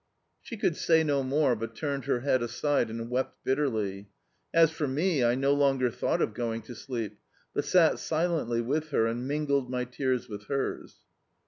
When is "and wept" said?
2.89-3.37